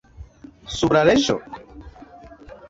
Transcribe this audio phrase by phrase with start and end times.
[0.75, 1.37] Sub la leĝo?